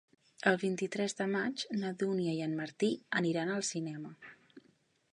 El 0.51 0.55
vint-i-tres 0.63 1.15
de 1.19 1.27
maig 1.33 1.67
na 1.83 1.93
Dúnia 2.05 2.33
i 2.39 2.43
en 2.49 2.57
Martí 2.63 2.93
aniran 3.23 3.55
al 3.59 3.67
cinema. 3.75 4.15